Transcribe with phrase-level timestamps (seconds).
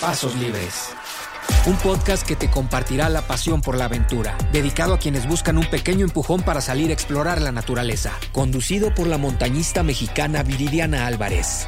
[0.00, 0.90] Pasos Libres.
[1.66, 5.66] Un podcast que te compartirá la pasión por la aventura, dedicado a quienes buscan un
[5.66, 11.66] pequeño empujón para salir a explorar la naturaleza, conducido por la montañista mexicana Viridiana Álvarez.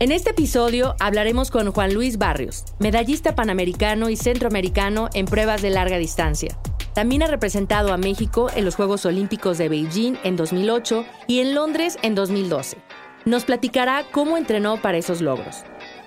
[0.00, 5.70] En este episodio hablaremos con Juan Luis Barrios, medallista panamericano y centroamericano en pruebas de
[5.70, 6.58] larga distancia.
[6.92, 11.54] También ha representado a México en los Juegos Olímpicos de Beijing en 2008 y en
[11.54, 12.78] Londres en 2012.
[13.26, 15.64] Nos platicará cómo entrenó para esos logros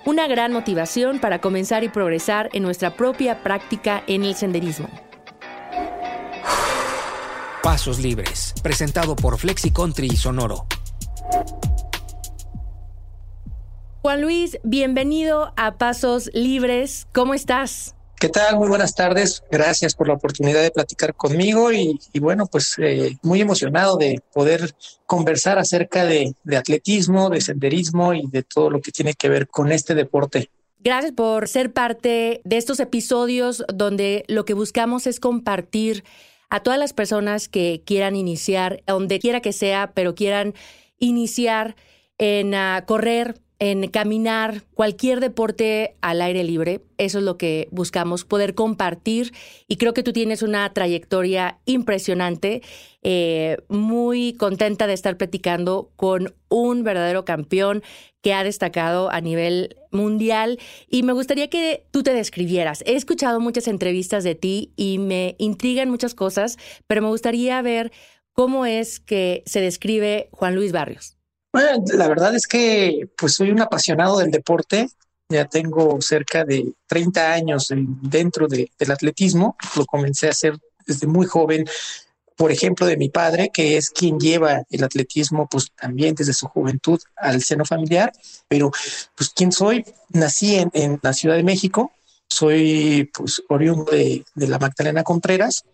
[0.08, 4.88] una gran motivación para comenzar y progresar en nuestra propia práctica en el senderismo.
[7.62, 10.66] Pasos Libres, presentado por Flexi Country y Sonoro.
[14.00, 17.06] Juan Luis, bienvenido a Pasos Libres.
[17.12, 17.94] ¿Cómo estás?
[18.20, 18.56] ¿Qué tal?
[18.56, 19.44] Muy buenas tardes.
[19.48, 24.74] Gracias por la oportunidad de platicar conmigo y, bueno, pues eh, muy emocionado de poder
[25.06, 29.70] conversar acerca de, atletismo, de senderismo y de todo lo que tiene que ver con
[29.70, 30.50] este deporte.
[30.80, 36.02] Gracias por ser parte de estos episodios donde lo que buscamos es compartir
[36.50, 40.54] a todas las personas que quieran iniciar, donde quiera que sea, pero quieran
[40.98, 41.76] iniciar
[42.18, 46.80] en uh, correr, en caminar, cualquier deporte al aire libre.
[46.96, 49.32] Eso es lo que buscamos, poder compartir.
[49.66, 52.62] Y creo que tú tienes una trayectoria impresionante.
[53.02, 57.82] Eh, muy contenta de estar platicando con un verdadero campeón
[58.22, 60.58] que ha destacado a nivel mundial.
[60.88, 62.84] Y me gustaría que tú te describieras.
[62.86, 67.90] He escuchado muchas entrevistas de ti y me intrigan muchas cosas, pero me gustaría ver
[68.32, 71.17] cómo es que se describe Juan Luis Barrios.
[71.94, 74.88] La verdad es que pues soy un apasionado del deporte.
[75.28, 79.56] Ya tengo cerca de 30 años dentro del atletismo.
[79.76, 81.66] Lo comencé a hacer desde muy joven,
[82.34, 86.46] por ejemplo, de mi padre, que es quien lleva el atletismo, pues también desde su
[86.48, 88.12] juventud al seno familiar.
[88.48, 88.70] Pero,
[89.16, 89.84] pues, ¿quién soy?
[90.10, 91.92] Nací en, la Ciudad de México.
[92.30, 95.64] Soy, pues, oriundo de, de la Magdalena Contreras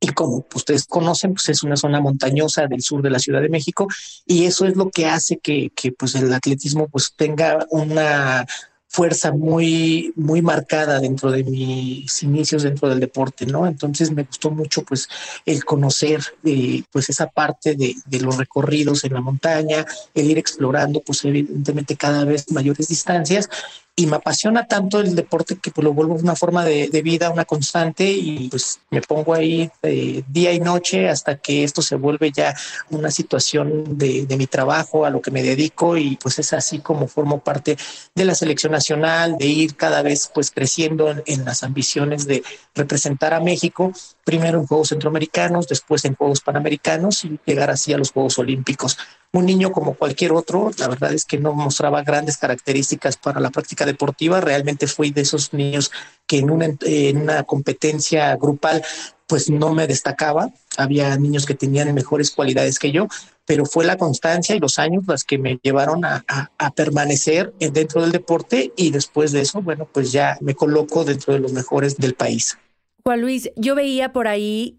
[0.00, 3.48] y como ustedes conocen, pues es una zona montañosa del sur de la Ciudad de
[3.48, 3.88] México
[4.26, 8.46] y eso es lo que hace que, que pues el atletismo pues tenga una
[8.88, 13.66] fuerza muy, muy marcada dentro de mis inicios dentro del deporte, ¿no?
[13.66, 15.08] Entonces me gustó mucho pues
[15.44, 19.84] el conocer eh, pues esa parte de, de, los recorridos en la montaña,
[20.14, 23.50] el ir explorando pues evidentemente cada vez mayores distancias
[23.98, 27.46] y me apasiona tanto el deporte que pues, lo vuelvo una forma de, vida, una
[27.46, 32.30] constante y pues me pongo ahí eh, día y noche hasta que esto se vuelve
[32.30, 32.54] ya
[32.90, 37.08] una situación de, mi trabajo, a lo que me dedico y pues es así como
[37.08, 37.78] formo parte
[38.14, 42.42] de la selección nacional, de ir cada vez pues creciendo en las ambiciones de
[42.74, 43.92] representar a México,
[44.24, 48.98] primero en Juegos Centroamericanos, después en Juegos Panamericanos y llegar así a los Juegos Olímpicos
[49.32, 53.50] un niño como cualquier otro, la verdad es que no mostraba grandes características para la
[53.50, 55.90] práctica deportiva, realmente fui de esos niños
[56.26, 58.82] que en una, en una competencia grupal
[59.26, 63.08] pues no me destacaba, había niños que tenían mejores cualidades que yo,
[63.44, 66.24] pero fue la constancia y los años las que me llevaron a,
[66.58, 71.34] a, permanecer dentro del deporte y después de eso, bueno, pues ya me coloco dentro
[71.34, 72.56] de los mejores del país.
[73.02, 74.78] Juan Luis, yo veía por ahí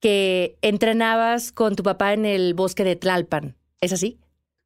[0.00, 3.56] que entrenabas con tu papá en el bosque de Tlalpan.
[3.80, 4.18] ¿Es así?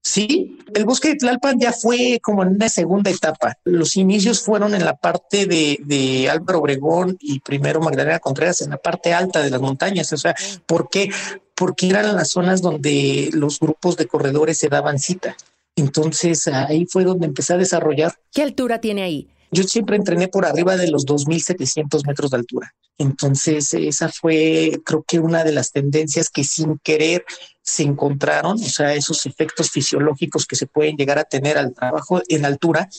[0.02, 3.58] Sí, el bosque de Tlalpan ya fue como en una segunda etapa.
[3.64, 8.70] Los inicios fueron en la parte de, de Álvaro Obregón y primero Magdalena Contreras, en
[8.70, 10.10] la parte alta de las montañas.
[10.12, 10.34] O sea,
[10.64, 11.10] ¿por qué?
[11.54, 15.36] Porque eran las zonas donde los grupos de corredores se daban cita.
[15.76, 18.14] Entonces ahí fue donde empecé a desarrollar.
[18.32, 19.28] ¿Qué altura tiene ahí?
[19.50, 22.74] Yo siempre entrené por arriba de los 2.700 metros de altura.
[22.98, 27.24] Entonces, esa fue, creo que una de las tendencias que sin querer
[27.62, 32.20] se encontraron, o sea, esos efectos fisiológicos que se pueden llegar a tener al trabajo
[32.28, 32.90] en altura,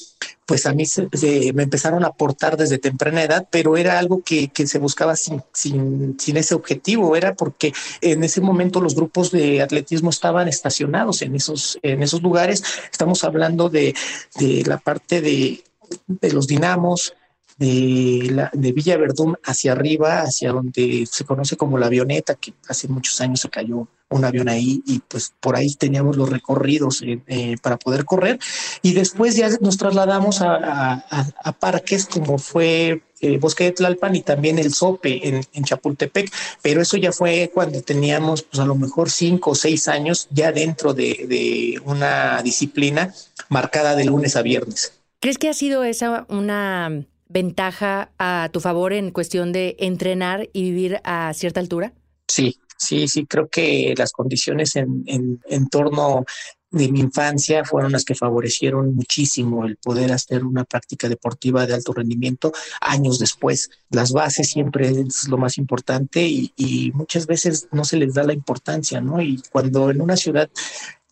[0.48, 1.08] pues a mí se,
[1.54, 5.44] me empezaron a aportar desde temprana edad, pero era algo que, que se buscaba sin,
[5.54, 11.22] sin, sin, ese objetivo, era porque en ese momento los grupos de atletismo estaban estacionados
[11.22, 12.64] en esos, en esos lugares.
[12.92, 13.94] Estamos hablando de,
[14.40, 15.64] de la parte de
[16.08, 17.14] de los dinamos,
[17.58, 22.88] de, la, Villa Verdún hacia arriba, hacia donde se conoce como la avioneta, que hace
[22.88, 27.22] muchos años se cayó un avión ahí y pues por ahí teníamos los recorridos eh,
[27.28, 28.40] eh, para poder correr
[28.82, 34.60] y después ya nos trasladamos a, parques como fue el Bosque de Tlalpan y también
[34.60, 39.52] el Sope en, Chapultepec, pero eso ya fue cuando teníamos pues a lo mejor cinco
[39.52, 43.14] o seis años ya dentro de, de una disciplina
[43.50, 45.01] marcada de lunes a viernes.
[45.22, 50.64] ¿Crees que ha sido esa una ventaja a tu favor en cuestión de entrenar y
[50.64, 51.94] vivir a cierta altura?
[52.28, 56.26] Sí, sí, sí, creo que las condiciones en, torno
[56.72, 61.76] de mi infancia fueron las que favorecieron muchísimo el poder hacer una práctica deportiva de
[61.76, 62.52] alto rendimiento
[62.82, 63.70] años después.
[63.92, 68.24] Las bases siempre es lo más importante y, y muchas veces no se les da
[68.24, 69.22] la importancia, ¿no?
[69.22, 70.50] Y cuando en una ciudad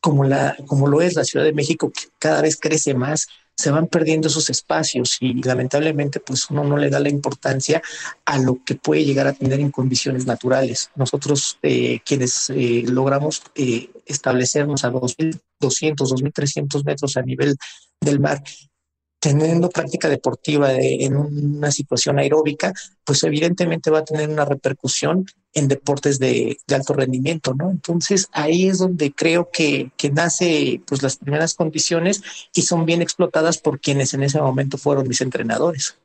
[0.01, 3.27] como, la, como lo es la Ciudad de México, que cada vez crece más,
[3.59, 7.81] se van perdiendo esos espacios y lamentablemente pues uno no le da la importancia
[8.23, 10.91] a lo que puede llegar a tener en condiciones naturales.
[10.95, 17.57] Nosotros eh, quienes eh, logramos eh, establecernos a 2.200, 2.300 metros a nivel
[17.99, 18.41] del mar,
[19.19, 22.73] teniendo práctica deportiva en una situación aeróbica,
[23.03, 27.69] pues evidentemente va a tener una repercusión en deportes de, alto rendimiento, ¿no?
[27.69, 32.21] Entonces ahí es donde creo que, que nace pues las primeras condiciones
[32.53, 35.97] y son bien explotadas por quienes en ese momento fueron mis entrenadores.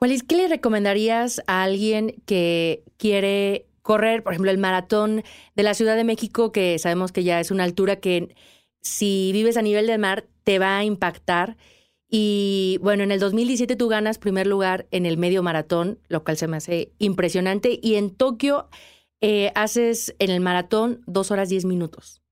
[0.00, 5.24] es ¿qué le recomendarías a alguien que quiere correr, por ejemplo, el maratón
[5.54, 8.34] de la Ciudad de México, que sabemos que ya es una altura que
[8.80, 11.56] si vives a nivel del mar te va a impactar?
[12.08, 16.36] Y bueno, en el 2017 tú ganas primer lugar en el medio maratón, lo cual
[16.36, 17.78] se me hace impresionante.
[17.82, 18.68] Y en Tokio
[19.20, 22.22] eh, haces en el maratón dos horas diez minutos.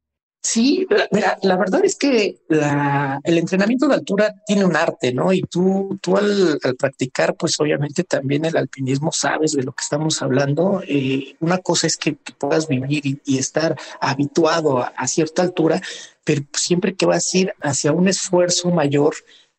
[0.47, 5.33] Sí, mira, la verdad es que el entrenamiento de altura tiene un arte, ¿no?
[5.33, 10.21] Y tú, tú al, practicar, pues obviamente también el alpinismo sabes de lo que estamos
[10.21, 10.83] hablando.
[10.87, 15.81] Eh, una cosa es que, puedas vivir y, estar habituado a, a, cierta altura,
[16.25, 19.15] pero siempre que vas a ir hacia un esfuerzo mayor,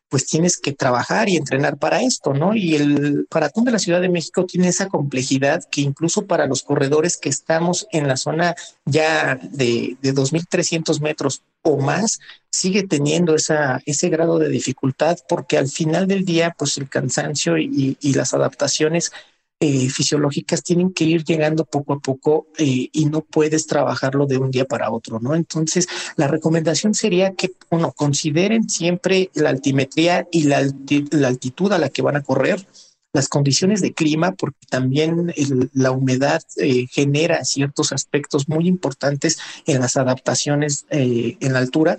[0.08, 2.54] pues tienes que trabajar y entrenar para esto, ¿no?
[2.54, 6.62] Y el maratón de la Ciudad de México tiene esa complejidad que incluso para los
[6.62, 8.54] corredores que estamos en la zona
[8.84, 12.20] ya de, de 2.300 metros o más,
[12.50, 17.58] sigue teniendo esa, ese grado de dificultad porque al final del día, pues el cansancio
[17.58, 19.12] y, y las adaptaciones
[19.58, 24.36] eh, fisiológicas tienen que ir llegando poco a poco eh, y no puedes trabajarlo de
[24.36, 25.34] un día para otro, ¿no?
[25.34, 31.88] Entonces, la recomendación sería que, uno, consideren siempre la altimetría y la, altitud a la
[31.88, 32.66] que van a correr,
[33.14, 35.32] las condiciones de clima, porque también
[35.72, 41.98] la humedad eh, genera ciertos aspectos muy importantes en las adaptaciones en la altura.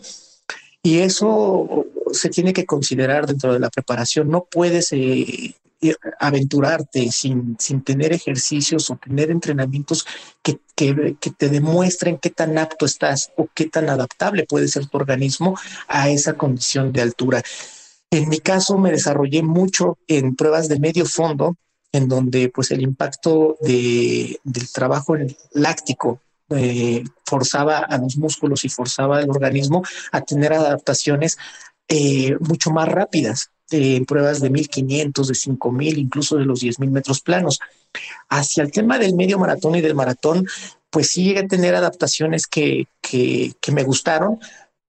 [0.83, 4.29] Y eso se tiene que considerar dentro de la preparación.
[4.29, 4.93] No puedes
[6.19, 10.05] aventurarte sin, sin tener ejercicios o tener entrenamientos
[10.41, 14.87] que, que, que, te demuestren qué tan apto estás o qué tan adaptable puede ser
[14.87, 15.57] tu organismo
[15.87, 17.43] a esa condición de altura.
[18.09, 21.57] En mi caso me desarrollé mucho en pruebas de medio fondo,
[21.91, 25.15] en donde pues el impacto de, del trabajo
[25.53, 31.37] láctico eh, forzaba a los músculos y forzaba al organismo a tener adaptaciones
[31.89, 37.21] eh, mucho más rápidas en pruebas de 1500, de 5000, incluso de los 10000 metros
[37.21, 37.59] planos.
[38.29, 40.45] Hacia el tema del medio maratón y del maratón,
[40.89, 44.39] pues sí llegué a tener adaptaciones que, que, que me gustaron,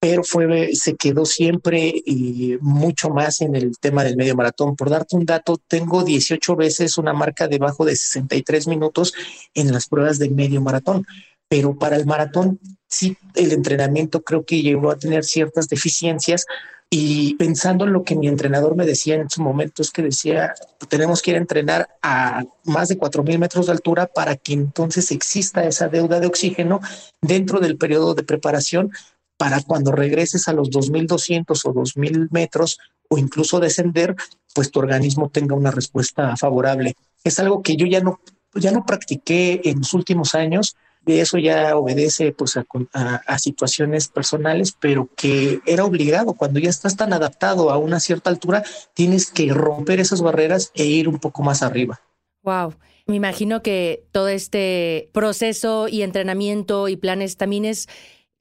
[0.01, 4.77] pero fue, se quedó siempre y mucho más en el tema del medio maratón.
[4.77, 9.13] Por darte un dato, tengo 18 veces una marca debajo de 63 minutos
[9.55, 11.05] en las pruebas del medio maratón,
[11.49, 16.47] pero para el maratón sí el entrenamiento creo que llegó a tener ciertas deficiencias
[16.91, 20.55] y pensando en lo que mi entrenador me decía en su momento, es que decía,
[20.89, 25.11] tenemos que ir a entrenar a más de 4.000 metros de altura para que entonces
[25.11, 26.81] exista esa deuda de oxígeno
[27.21, 28.91] dentro del periodo de preparación
[29.37, 34.17] para cuando regreses a los 2.200 o 2.000 metros o incluso descender,
[34.55, 36.97] pues tu organismo tenga una respuesta favorable.
[37.23, 38.21] Es algo que yo ya no,
[38.55, 40.75] ya no practiqué en los últimos años,
[41.09, 46.35] eso ya obedece pues a, situaciones personales, pero que era obligado.
[46.35, 48.63] Cuando ya estás tan adaptado a una cierta altura,
[48.95, 52.01] tienes que romper esas barreras e ir un poco más arriba.
[52.43, 52.75] Wow.
[53.07, 57.89] Me imagino que todo este proceso y entrenamiento y planes también es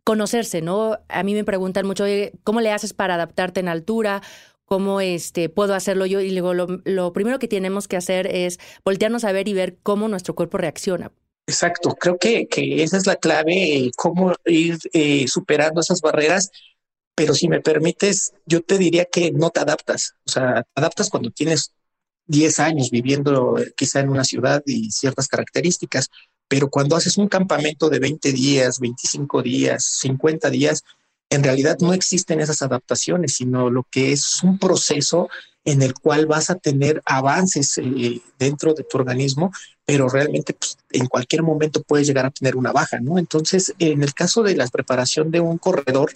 [0.03, 1.00] conocerse, ¿no?
[1.07, 2.05] A mí me preguntan mucho,
[2.43, 4.21] ¿cómo le haces para adaptarte en altura?
[4.65, 6.19] ¿Cómo este, puedo hacerlo yo?
[6.19, 9.77] Y luego lo, lo primero que tenemos que hacer es voltearnos a ver y ver
[9.83, 11.12] cómo nuestro cuerpo reacciona.
[11.48, 16.51] Exacto, creo que, que esa es la clave, cómo ir eh, superando esas barreras,
[17.16, 21.32] pero si me permites, yo te diría que no te adaptas, o sea, adaptas cuando
[21.32, 21.72] tienes
[22.25, 26.10] 10 años viviendo eh, quizá en una ciudad y ciertas características,
[26.50, 30.84] pero cuando haces un campamento de 20 días, 25 días, 50 días,
[31.30, 35.30] en realidad no existen esas adaptaciones, sino lo que es un proceso
[35.63, 39.51] en el cual vas a tener avances eh, dentro de tu organismo,
[39.88, 43.17] pero realmente pues, en cualquier momento puedes llegar a tener una baja, ¿no?
[43.17, 46.12] Entonces, en el caso de la preparación de un corredor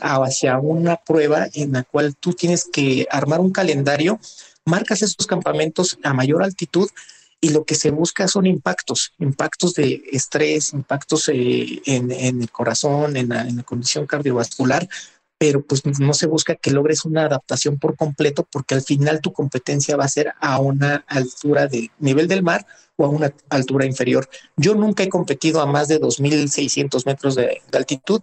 [0.00, 4.20] hacia una prueba en la cual tú tienes que armar un calendario,
[4.64, 6.88] marcas esos campamentos a mayor altitud
[7.40, 13.16] y lo que se busca son impactos, impactos de estrés, impactos eh, en, el corazón,
[13.16, 14.88] en la, condición cardiovascular,
[15.38, 19.32] pero pues no se busca que logres una adaptación por completo porque al final tu
[19.32, 22.66] competencia va a ser a una altura de nivel del mar
[22.96, 24.28] o a una altura inferior.
[24.56, 28.22] Yo nunca he competido a más de 2.600 metros de altitud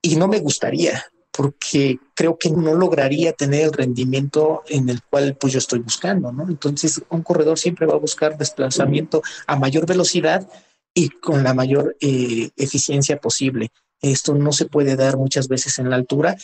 [0.00, 1.04] y no me gustaría
[1.36, 6.30] porque creo que no lograría tener el rendimiento en el cual pues yo estoy buscando,
[6.30, 6.48] ¿no?
[6.48, 10.48] Entonces un corredor siempre va a buscar desplazamiento a mayor velocidad
[10.94, 13.72] y con la mayor eh, eficiencia posible.
[14.12, 16.36] Esto no se puede dar muchas veces en la altura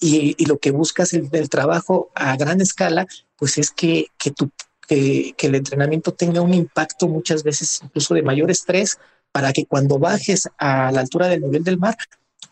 [0.00, 4.50] y, lo que buscas el, el, trabajo a gran escala, pues es que, que, tu,
[4.86, 8.98] que, el entrenamiento tenga un impacto muchas veces incluso de mayor estrés
[9.32, 11.96] para que cuando bajes a la altura del nivel del mar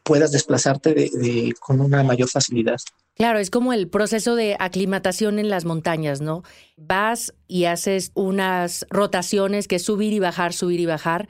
[0.03, 2.79] puedas desplazarte de, con una mayor facilidad.
[3.15, 6.43] Claro, es como el proceso de aclimatación en las montañas, ¿no?
[6.77, 11.29] Vas y haces unas rotaciones que subir y bajar, subir y bajar,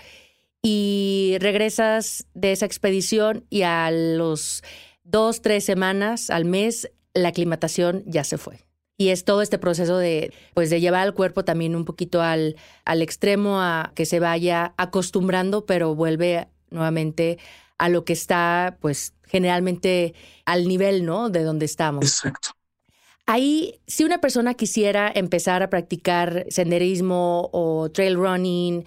[0.62, 4.62] y regresas de esa expedición y a los
[5.02, 8.64] dos, tres semanas, al mes, la aclimatación ya se fue.
[8.97, 12.57] Y es todo este proceso de, pues, de llevar al cuerpo también un poquito al,
[12.85, 17.38] al extremo a que se vaya acostumbrando, pero vuelve nuevamente
[17.78, 20.14] a lo que está, pues, generalmente
[20.45, 21.31] al nivel, ¿no?
[21.31, 22.04] De donde estamos.
[22.04, 22.50] Exacto.
[23.26, 28.85] Ahí, si una persona quisiera empezar a practicar senderismo o trail running,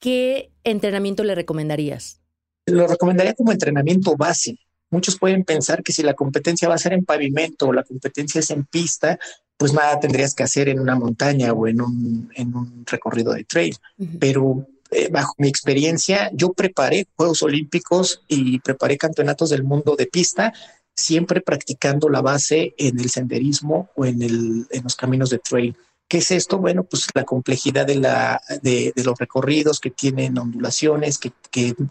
[0.00, 2.20] ¿qué entrenamiento le recomendarías?
[2.66, 4.58] Lo recomendaría como entrenamiento base.
[4.90, 8.40] Muchos pueden pensar que si la competencia va a ser en pavimento o la competencia
[8.40, 9.18] es en pista,
[9.56, 13.44] pues nada tendrías que hacer en una montaña o en un, en un recorrido de
[13.44, 13.76] trail.
[14.18, 20.06] Pero eh, bajo mi experiencia, yo preparé Juegos Olímpicos y preparé campeonatos del mundo de
[20.06, 20.52] pista,
[20.96, 25.76] siempre practicando la base en el senderismo o en, el, en los caminos de trail.
[26.10, 26.58] ¿Qué es esto?
[26.58, 31.30] Bueno, pues la complejidad de, la, de, los recorridos que tienen ondulaciones, que,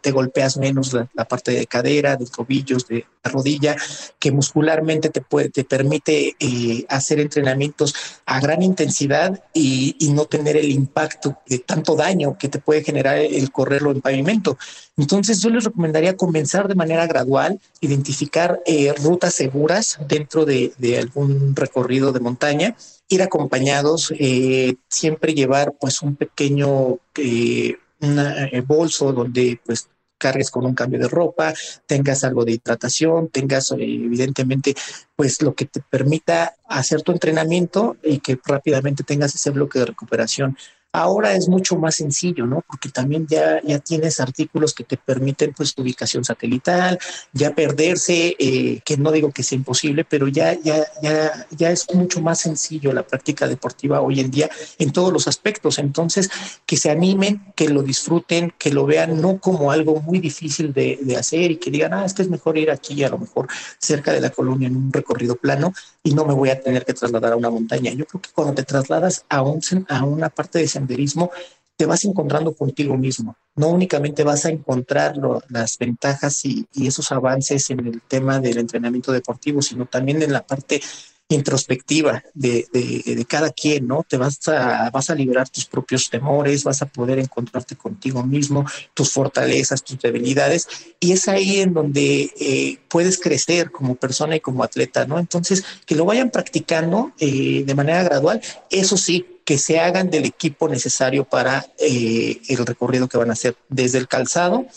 [0.01, 3.77] te golpeas menos la, parte de cadera, de tobillos, de la rodilla,
[4.19, 7.95] que muscularmente te, puede, te permite eh, hacer entrenamientos
[8.25, 13.19] a gran intensidad y, no tener el impacto de tanto daño que te puede generar
[13.19, 14.57] el correrlo en pavimento.
[14.99, 21.55] Entonces yo les recomendaría comenzar de manera gradual, identificar eh, rutas seguras dentro de, algún
[21.55, 22.75] recorrido de montaña
[23.07, 30.65] ir acompañados, eh, siempre llevar pues un pequeño eh, eh, bolso donde pues cargues con
[30.65, 31.53] un cambio de ropa,
[31.87, 34.75] tengas algo de hidratación, tengas evidentemente
[35.15, 39.85] pues lo que te permita hacer tu entrenamiento y que rápidamente tengas ese bloque de
[39.85, 40.57] recuperación.
[40.91, 42.63] Ahora es mucho más sencillo, ¿no?
[42.67, 46.97] Porque también ya, ya tienes artículos que te permiten pues tu ubicación satelital,
[47.31, 51.85] ya perderse, eh, que no digo que sea imposible, pero ya, ya, ya, ya es
[51.93, 55.77] mucho más sencillo la práctica deportiva hoy en día en todos los aspectos.
[55.77, 56.31] Entonces,
[56.65, 60.97] que se animen, que lo disfruten, que lo vean no como algo muy difícil de,
[61.19, 64.11] hacer y que digan, ah, es que es mejor ir aquí, a lo mejor cerca
[64.11, 67.33] de la colonia en un recorrido plano y no me voy a tener que trasladar
[67.33, 67.91] a una montaña.
[67.91, 71.31] Yo creo que cuando te trasladas a, un, a una parte de senderismo,
[71.79, 73.37] te vas encontrando contigo mismo.
[73.55, 75.15] No únicamente vas a encontrar
[75.47, 80.45] las ventajas y, esos avances en el tema del entrenamiento deportivo, sino también en la
[80.45, 80.81] parte
[81.29, 84.03] introspectiva de, de, cada quien, ¿no?
[84.03, 88.65] Te vas a, vas a liberar tus propios temores, vas a poder encontrarte contigo mismo,
[88.95, 90.67] tus fortalezas, tus debilidades,
[90.99, 95.19] y es ahí en donde eh, puedes crecer como persona y como atleta, ¿no?
[95.19, 100.25] Entonces, que lo vayan practicando eh, de manera gradual, eso sí, que se hagan del
[100.25, 104.67] equipo necesario para eh, el recorrido que van a hacer, desde el calzado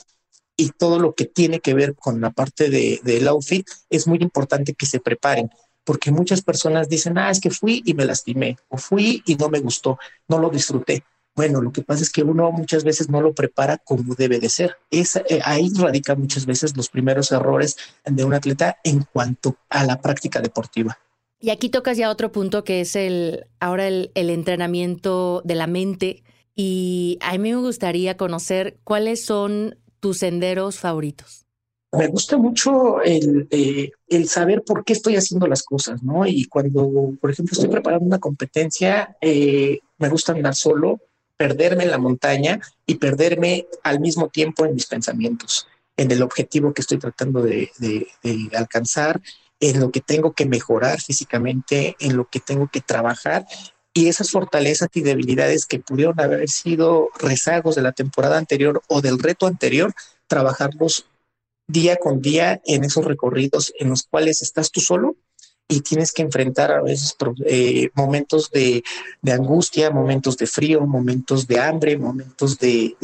[0.57, 4.17] y todo lo que tiene que ver con la parte del de, outfit, es muy
[4.23, 5.51] importante que se preparen,
[5.85, 9.51] porque muchas personas dicen, ah, es que fui y me lastimé, o fui y no
[9.51, 11.05] me gustó, no lo disfruté.
[11.37, 14.49] Bueno, lo que pasa es que uno muchas veces no lo prepara como debe de
[14.49, 14.79] ser.
[14.91, 17.77] Es, eh, ahí radican muchas veces los primeros errores
[18.07, 20.97] de un atleta en cuanto a la práctica deportiva.
[21.43, 26.23] Y aquí tocas ya otro punto que es el ahora el, entrenamiento de la mente.
[26.55, 31.45] Y a mí me gustaría conocer cuáles son tus senderos favoritos.
[31.91, 36.25] Me gusta mucho el, eh, el, saber por qué estoy haciendo las cosas, ¿no?
[36.27, 41.01] Y cuando, por ejemplo, estoy preparando una competencia, eh, me gusta andar solo,
[41.37, 46.73] perderme en la montaña y perderme al mismo tiempo en mis pensamientos, en el objetivo
[46.73, 47.69] que estoy tratando de,
[48.57, 49.21] alcanzar
[49.63, 53.47] en lo que tengo que mejorar físicamente, en lo que tengo que trabajar
[53.95, 59.01] y esas fortalezas y debilidades que pudieron haber sido rezagos de la temporada anterior o
[59.01, 59.95] del reto anterior,
[60.27, 61.07] trabajarlos
[61.69, 65.17] día con día en esos recorridos en los cuales estás tú solo
[65.69, 67.17] y tienes que enfrentar a veces
[67.47, 68.83] eh, momentos de,
[69.31, 72.97] angustia, momentos de frío, momentos de hambre, momentos de,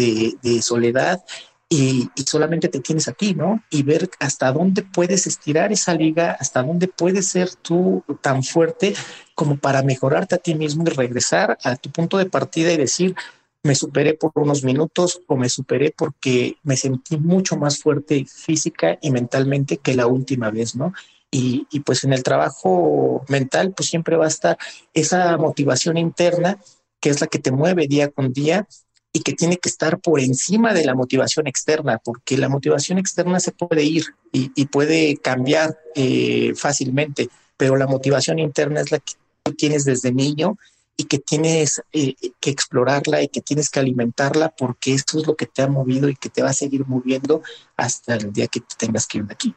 [0.60, 1.24] soledad.
[1.70, 3.62] Y, solamente te tienes aquí, ¿no?
[3.70, 8.94] Y ver hasta dónde puedes estirar esa liga, hasta dónde puedes ser tú tan fuerte
[9.34, 13.14] como para mejorarte a ti mismo y regresar a tu punto de partida y decir,
[13.62, 18.98] me superé por unos minutos o me superé porque me sentí mucho más fuerte física
[19.02, 20.94] y mentalmente que la última vez, ¿no?
[21.30, 24.56] Y, pues en el trabajo mental, pues siempre va a estar
[24.94, 26.58] esa motivación interna
[27.00, 28.66] que es la que te mueve día con día
[29.12, 33.40] y que tiene que estar por encima de la motivación externa, porque la motivación externa
[33.40, 39.14] se puede ir y, puede cambiar eh, fácilmente, pero la motivación interna es la que
[39.42, 40.58] tú tienes desde niño
[40.96, 45.36] y que tienes eh, que explorarla y que tienes que alimentarla porque esto es lo
[45.36, 47.42] que te ha movido y que te va a seguir moviendo
[47.76, 49.54] hasta el día que te tengas que ir de aquí.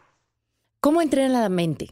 [0.80, 1.92] ¿Cómo entrena la mente?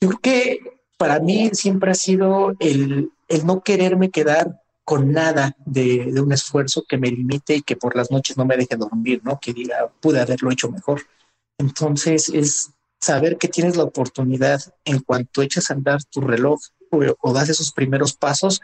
[0.00, 0.60] Yo creo que
[0.98, 6.84] para mí siempre ha sido el, el no quererme quedar con nada de, un esfuerzo
[6.88, 9.38] que me limite y que por las noches no me deje dormir, ¿no?
[9.40, 11.02] Que diga, pude haberlo hecho mejor.
[11.58, 12.70] Entonces es
[13.00, 16.60] saber que tienes la oportunidad en cuanto echas a andar tu reloj
[16.90, 18.60] o, das esos primeros pasos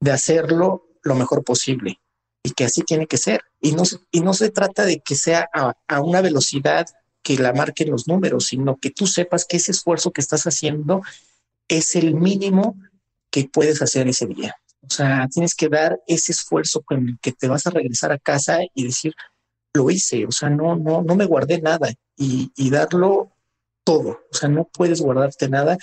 [0.00, 2.00] de hacerlo lo mejor posible
[2.44, 3.42] y que así tiene que ser.
[3.60, 6.86] Y no, y no se trata de que sea a, una velocidad
[7.22, 11.02] que la marquen los números, sino que tú sepas que ese esfuerzo que estás haciendo
[11.68, 12.76] es el mínimo
[13.30, 14.56] que puedes hacer ese día.
[14.82, 18.18] O sea, tienes que dar ese esfuerzo con el que te vas a regresar a
[18.18, 19.14] casa y decir,
[19.74, 23.32] lo hice, o sea, no, no, no me guardé nada y, y darlo
[23.84, 24.20] todo.
[24.30, 25.78] O sea, no puedes guardarte nada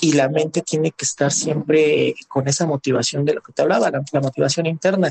[0.00, 3.90] y la mente tiene que estar siempre con esa motivación de lo que te hablaba,
[3.90, 5.10] la, motivación interna.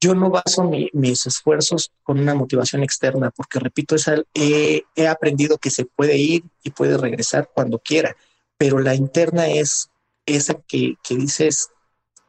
[0.00, 5.70] Yo no baso mis esfuerzos con una motivación externa, porque repito, esa, he aprendido que
[5.70, 8.16] se puede ir y puede regresar cuando quiera,
[8.56, 9.90] pero la interna es
[10.26, 11.70] esa que, que dices,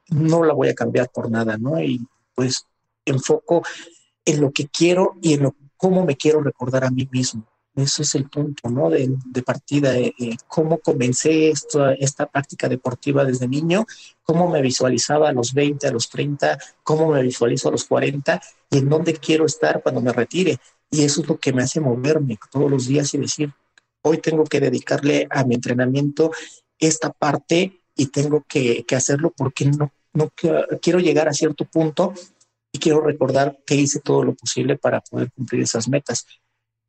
[0.10, 1.82] no la voy a cambiar por nada, ¿no?
[1.82, 2.00] Y
[2.36, 2.66] pues
[3.06, 3.64] enfoco
[4.26, 7.46] en lo que quiero y en lo, cómo me quiero recordar a mí mismo.
[7.76, 8.90] Eso es el punto, ¿no?
[8.90, 9.10] De,
[9.44, 13.86] partida, eh, eh, cómo comencé esta práctica deportiva desde niño,
[14.22, 18.40] cómo me visualizaba a los 20, a los 30, cómo me visualizo a los 40
[18.70, 20.60] y en dónde quiero estar cuando me retire.
[20.92, 23.52] Y eso es lo que me hace moverme todos los días y decir,
[24.04, 26.32] hoy tengo que dedicarle a mi entrenamiento
[26.78, 30.32] esta parte y tengo que, que hacerlo porque no, no
[30.82, 32.14] quiero llegar a cierto punto
[32.72, 36.26] y quiero recordar que hice todo lo posible para poder cumplir esas metas.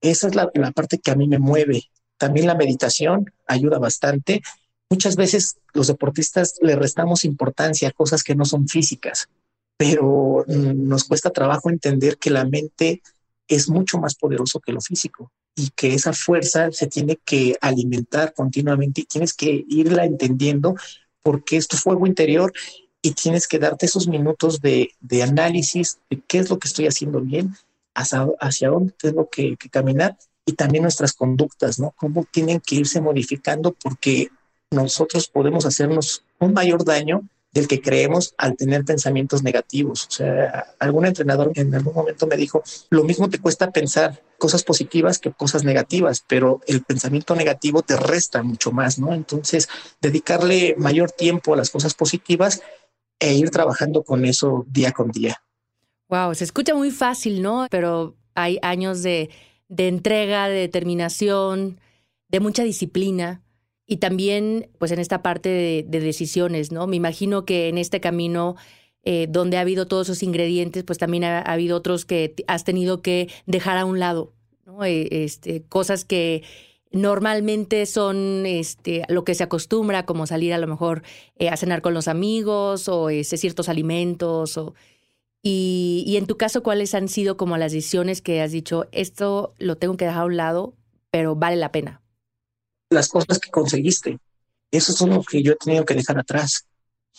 [0.01, 1.85] Esa es la, parte que a mí me mueve.
[2.19, 4.43] También la meditación ayuda bastante.
[4.91, 9.29] Muchas veces los deportistas le restamos importancia a cosas que no son físicas,
[9.77, 13.03] pero nos cuesta trabajo entender que la mente
[13.49, 18.35] es mucho más poderoso que lo físico y que esa fuerza se tiene que alimentar
[18.35, 20.75] continuamente y tienes que irla entendiendo
[21.23, 22.53] porque es tu fuego interior
[23.03, 26.87] y tienes que darte esos minutos de, de análisis de qué es lo que estoy
[26.87, 27.55] haciendo bien
[27.95, 31.93] hacia, dónde tengo que, caminar y también nuestras conductas, ¿no?
[31.97, 34.29] Cómo tienen que irse modificando porque
[34.71, 37.23] nosotros podemos hacernos un mayor daño
[37.55, 40.09] del que creemos al tener pensamientos negativos.
[40.09, 44.65] O sea, algún entrenador en algún momento me dijo, lo mismo te cuesta pensar cosas
[44.65, 49.15] positivas que cosas negativas, pero el pensamiento negativo te resta mucho más, ¿no?
[49.15, 49.69] Entonces,
[50.03, 52.61] dedicarle mayor tiempo a las cosas positivas
[53.21, 55.41] e ir trabajando con eso día con día.
[56.09, 57.69] Wow, se escucha muy fácil, ¿no?
[57.71, 59.31] Pero hay años de,
[59.69, 61.79] entrega, de determinación,
[62.29, 63.44] de mucha disciplina
[63.87, 65.49] y también, pues, en esta parte
[65.87, 66.87] de, decisiones, ¿no?
[66.87, 68.57] Me imagino que en este camino
[69.05, 73.03] eh, donde ha habido todos esos ingredientes, pues también ha, habido otros que has tenido
[73.03, 74.33] que dejar a un lado,
[74.65, 74.85] ¿no?
[74.85, 76.43] Eh, este, cosas que
[76.91, 81.03] normalmente son este, lo que se acostumbra, como salir a lo mejor
[81.37, 84.75] eh, a cenar con los amigos o este, ciertos alimentos o
[85.47, 89.77] y, en tu caso, ¿cuáles han sido como las decisiones que has dicho, esto lo
[89.77, 90.75] tengo que dejar a un lado,
[91.11, 92.01] pero vale la pena?
[92.91, 94.19] Las cosas que conseguiste,
[94.71, 96.67] esos son los que yo he tenido que dejar atrás.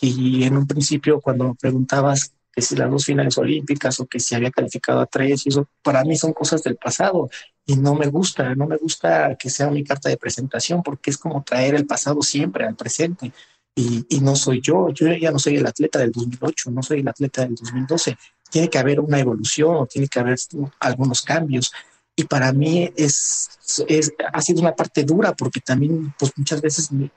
[0.00, 4.34] Y en un principio, cuando preguntabas que si las dos finales olímpicas o que si
[4.34, 7.28] había calificado a tres, eso para mí son cosas del pasado
[7.66, 11.18] y no me gusta, no me gusta que sea mi carta de presentación porque es
[11.18, 13.32] como traer el pasado siempre al presente
[13.78, 17.08] y, no soy yo, yo ya no soy el atleta del 2008, no soy el
[17.08, 18.16] atleta del 2012.
[18.50, 20.38] Tiene que haber una evolución tiene que haber
[20.80, 21.72] algunos cambios.
[22.16, 23.50] Y para mí es,
[23.86, 27.10] es, ha sido una parte dura porque también pues muchas veces mi,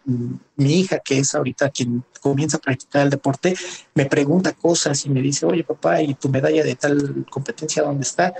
[0.57, 3.55] hija, que es ahorita quien comienza a practicar el deporte,
[3.95, 8.03] me pregunta cosas y me dice, oye papá, ¿y tu medalla de tal competencia dónde
[8.03, 8.33] está?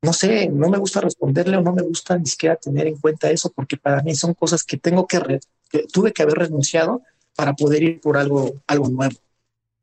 [0.00, 3.30] no sé, no me gusta responderle o no me gusta ni siquiera tener en cuenta
[3.30, 5.40] eso, porque para mí son cosas que tengo que
[5.92, 7.02] tuve que haber renunciado
[7.34, 9.16] para poder ir por algo, algo nuevo.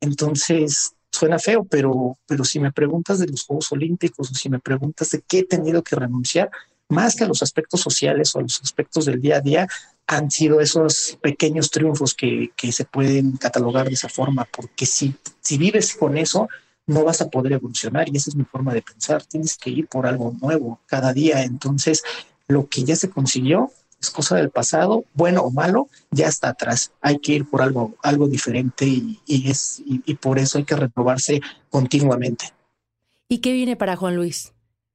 [0.00, 4.58] Entonces, suena feo, pero, pero si me preguntas de los Juegos Olímpicos o si me
[4.58, 6.50] preguntas de qué he tenido que renunciar,
[6.88, 9.66] más que a los aspectos sociales o a los aspectos del día a día,
[10.06, 15.14] han sido esos pequeños triunfos que, que se pueden catalogar de esa forma, porque si,
[15.40, 16.48] si vives con eso,
[16.86, 19.24] no vas a poder evolucionar y esa es mi forma de pensar.
[19.24, 21.42] Tienes que ir por algo nuevo cada día.
[21.42, 22.04] Entonces,
[22.46, 26.92] lo que ya se consiguió es cosa del pasado, bueno o malo, ya está atrás.
[27.00, 31.40] Hay que ir por algo, algo diferente y, es, y, por eso hay que renovarse
[31.70, 32.52] continuamente.
[33.28, 34.52] ¿Y qué viene para Juan Luis?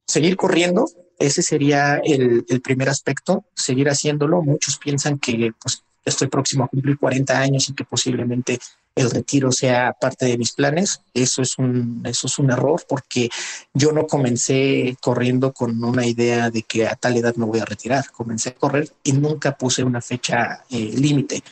[0.07, 0.87] Seguir corriendo,
[1.19, 4.41] ese sería el, el primer aspecto, seguir haciéndolo.
[4.41, 8.59] Muchos piensan que pues, estoy próximo a cumplir 40 años y que posiblemente
[8.95, 11.01] el retiro sea parte de mis planes.
[11.13, 13.29] Eso es un, eso es un error porque
[13.73, 17.65] yo no comencé corriendo con una idea de que a tal edad me voy a
[17.65, 18.09] retirar.
[18.11, 21.43] Comencé a correr y nunca puse una fecha eh, límite.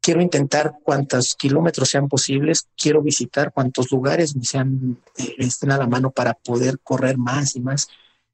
[0.00, 5.76] Quiero intentar cuantos kilómetros sean posibles, quiero visitar cuantos lugares me sean, eh, estén a
[5.76, 7.88] la mano para poder correr más y más.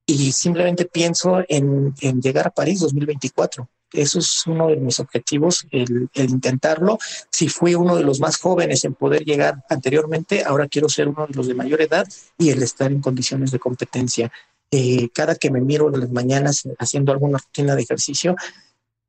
[0.06, 5.66] Y simplemente pienso en, en llegar a París 2024 eso es uno de mis objetivos,
[5.70, 6.98] el, intentarlo.
[7.30, 11.26] Si fui uno de los más jóvenes en poder llegar anteriormente, ahora quiero ser uno
[11.26, 12.06] de los de mayor edad
[12.38, 14.30] y el estar en condiciones de competencia.
[14.70, 18.36] Eh, cada que me miro en las mañanas haciendo alguna rutina de ejercicio,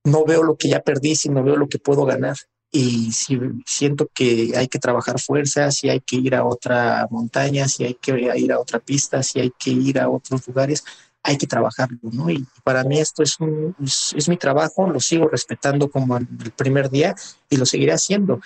[0.04, 2.38] no veo lo que ya perdí, sino veo lo que puedo ganar.
[2.72, 7.68] Y si siento que hay que trabajar fuerza, si hay que ir a otra montaña,
[7.68, 10.84] si hay que ir a otra pista, si hay que ir a otros lugares,
[11.28, 12.30] hay que trabajarlo, ¿no?
[12.30, 16.90] Y para mí esto es, un, es, mi trabajo, lo sigo respetando como el primer
[16.90, 17.16] día
[17.50, 18.40] y lo seguiré haciendo.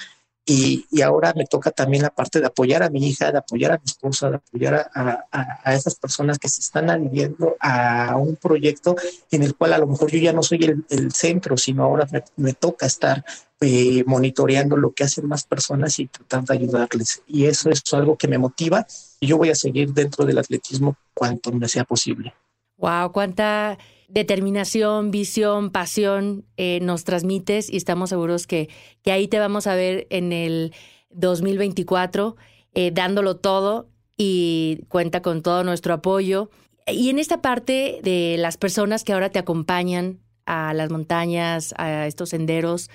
[0.44, 3.74] Y, y, ahora me toca también la parte de apoyar a mi hija, de apoyar
[3.74, 8.36] a mi esposa, de apoyar a, a, esas personas que se están adhiriendo a un
[8.36, 8.96] proyecto
[9.30, 12.08] en el cual a lo mejor yo ya no soy el, el centro, sino ahora
[12.12, 13.24] me, me toca estar
[13.60, 17.22] eh, monitoreando lo que hacen más personas y tratando de ayudarles.
[17.28, 18.88] Y eso es algo que me motiva
[19.20, 22.34] y yo voy a seguir dentro del atletismo cuanto me sea posible.
[22.82, 28.70] Wow, cuánta determinación, visión, pasión eh, nos transmites y estamos seguros que,
[29.04, 30.74] que ahí te vamos a ver en el
[31.12, 32.36] 2024
[32.74, 36.50] eh, dándolo todo y cuenta con todo nuestro apoyo.
[36.88, 42.08] Y en esta parte de las personas que ahora te acompañan a las montañas, a
[42.08, 42.90] estos senderos,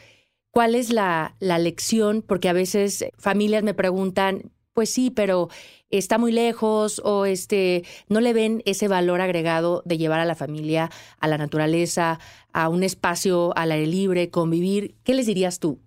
[0.51, 2.22] ¿cuál es la, la lección?
[2.27, 5.49] Porque a veces familias me preguntan, pues sí, pero
[5.90, 10.35] está muy lejos o este no le ven ese valor agregado de llevar a la
[10.35, 12.18] familia a la naturaleza,
[12.53, 14.94] a un espacio al aire libre, convivir.
[15.05, 15.79] ¿Qué les dirías tú?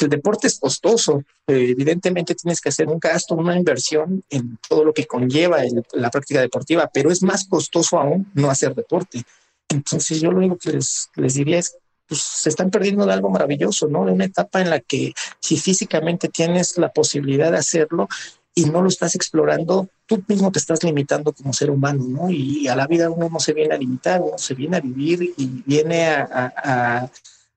[0.00, 1.22] El deporte es costoso.
[1.46, 5.58] Eh, evidentemente tienes que hacer un gasto, una inversión en todo lo que conlleva
[5.92, 9.22] la práctica deportiva, pero es más costoso aún no hacer deporte.
[9.68, 13.30] Entonces yo lo único que les, les diría es pues se están perdiendo de algo
[13.30, 14.04] maravilloso, ¿no?
[14.04, 18.08] De una etapa en la que si físicamente tienes la posibilidad de hacerlo
[18.54, 22.30] y no lo estás explorando, tú mismo te estás limitando como ser humano, ¿no?
[22.30, 25.32] Y a la vida uno no se viene a limitar, uno se viene a vivir
[25.36, 27.10] y viene a,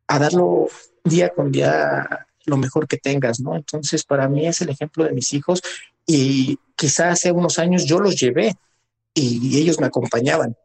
[0.08, 0.68] a darlo
[1.04, 3.56] día con día lo mejor que tengas, ¿no?
[3.56, 5.62] Entonces, para mí es el ejemplo de mis hijos
[6.06, 8.56] y quizá hace unos años yo los llevé
[9.14, 10.56] y ellos me acompañaban.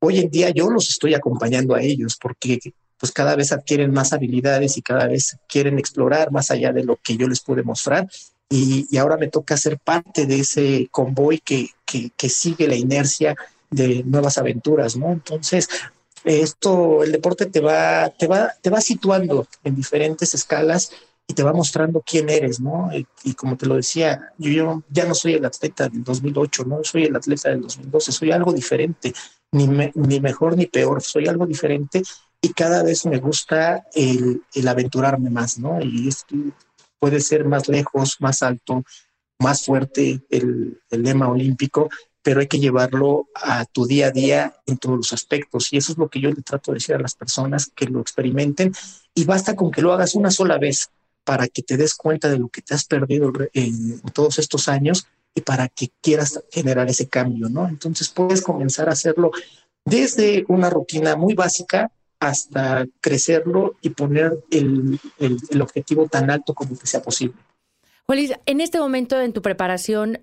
[0.00, 2.58] Hoy en día yo los estoy acompañando a ellos porque
[2.98, 6.96] pues cada vez adquieren más habilidades y cada vez quieren explorar más allá de lo
[6.96, 8.08] que yo les pude mostrar.
[8.48, 13.34] Y, ahora me toca ser parte de ese convoy que, que, sigue la inercia
[13.70, 15.12] de nuevas aventuras, ¿no?
[15.12, 15.68] Entonces,
[16.24, 20.90] esto, el deporte te va, te va, te va situando en diferentes escalas
[21.26, 22.90] y te va mostrando quién eres, ¿no?
[23.24, 26.84] Y, como te lo decía, yo, yo, ya no soy el atleta del 2008, ¿no?
[26.84, 29.12] Soy el atleta del 2012, soy algo diferente,
[29.52, 32.02] ni, ni mejor ni peor, soy algo diferente
[32.44, 35.80] y cada vez me gusta el, el aventurarme más, ¿no?
[35.80, 36.34] Y esto
[37.04, 38.82] puede ser más lejos, más alto,
[39.38, 41.90] más fuerte el, el lema olímpico,
[42.22, 45.70] pero hay que llevarlo a tu día a día en todos los aspectos.
[45.70, 48.00] Y eso es lo que yo le trato de decir a las personas que lo
[48.00, 48.72] experimenten.
[49.14, 50.88] Y basta con que lo hagas una sola vez
[51.24, 55.06] para que te des cuenta de lo que te has perdido en todos estos años
[55.34, 57.68] y para que quieras generar ese cambio, ¿no?
[57.68, 59.30] Entonces puedes comenzar a hacerlo
[59.84, 66.78] desde una rutina muy básica hasta crecerlo y poner el, el, objetivo tan alto como
[66.78, 67.36] que sea posible.
[68.06, 70.20] Juan en este momento en tu preparación,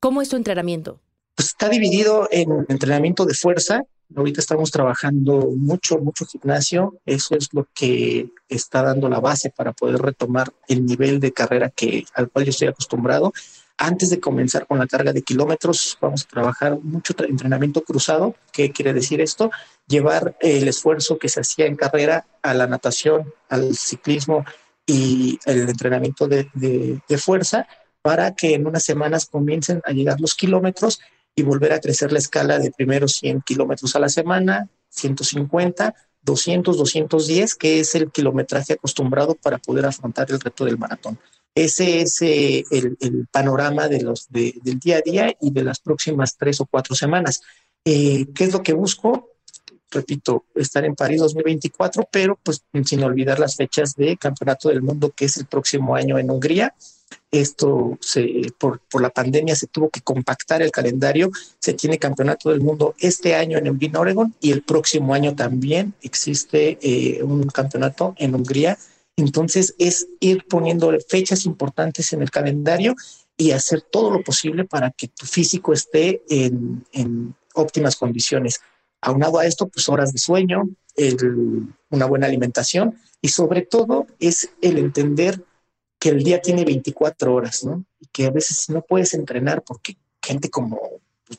[0.00, 1.00] ¿cómo es tu entrenamiento?
[1.34, 3.82] Pues está dividido en entrenamiento de fuerza.
[4.14, 7.00] Ahorita estamos trabajando mucho, mucho gimnasio.
[7.06, 11.70] Eso es lo que está dando la base para poder retomar el nivel de carrera
[11.70, 13.32] que, al cual yo estoy acostumbrado.
[13.78, 18.36] Antes de comenzar con la carga de kilómetros, vamos a trabajar mucho entrenamiento cruzado.
[18.52, 19.50] ¿Qué quiere decir esto?
[19.86, 24.44] Llevar el esfuerzo que se hacía en carrera a la natación, al ciclismo
[24.86, 27.66] y el entrenamiento de, fuerza
[28.02, 31.00] para que en unas semanas comiencen a llegar los kilómetros
[31.34, 36.76] y volver a crecer la escala de primero 100 kilómetros a la semana, 150, 200,
[36.76, 41.18] 210, que es el kilometraje acostumbrado para poder afrontar el reto del maratón.
[41.54, 46.36] Ese es eh, el, panorama de los, del día a día y de las próximas
[46.36, 47.42] tres o cuatro semanas.
[47.84, 49.28] Eh, ¿Qué es lo que busco?
[49.90, 55.12] Repito, estar en París 2024, pero pues sin olvidar las fechas de Campeonato del Mundo,
[55.14, 56.74] que es el próximo año en Hungría
[57.32, 61.30] esto se, por, la pandemia se tuvo que compactar el calendario.
[61.58, 65.94] Se tiene campeonato del mundo este año en Eugene, Oregon, y el próximo año también
[66.02, 68.78] existe eh, un campeonato en Hungría.
[69.16, 72.94] Entonces es ir poniendo fechas importantes en el calendario
[73.36, 78.60] y hacer todo lo posible para que tu físico esté en, óptimas condiciones.
[79.02, 80.62] Aunado a esto, pues horas de sueño,
[81.90, 85.44] una buena alimentación y sobre todo es el entender
[85.98, 87.84] que el día tiene 24 horas, ¿no?
[88.00, 90.80] Y que a veces no puedes entrenar porque gente como,
[91.26, 91.38] pues,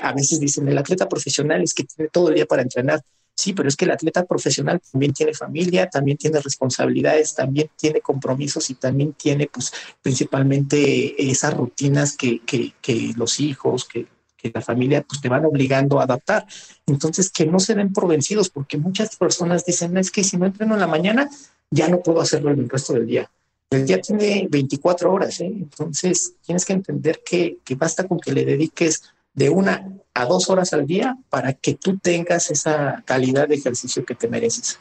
[0.00, 3.02] a veces dicen, el atleta profesional es que tiene todo el día para entrenar.
[3.34, 8.00] Sí, pero es que el atleta profesional también tiene familia, también tiene responsabilidades, también tiene
[8.00, 14.50] compromisos y también tiene, pues, principalmente esas rutinas que, que, que los hijos, que, que
[14.52, 16.46] la familia, pues, te van obligando a adaptar.
[16.86, 20.46] Entonces, que no se den por vencidos, porque muchas personas dicen, es que si no
[20.46, 21.30] entreno en la mañana,
[21.70, 23.30] ya no puedo hacerlo el resto del día.
[23.70, 25.46] El día tiene 24 horas, ¿eh?
[25.46, 29.02] entonces tienes que entender que, basta con que le dediques
[29.34, 34.04] de una a dos horas al día para que tú tengas esa calidad de ejercicio
[34.04, 34.78] que te mereces.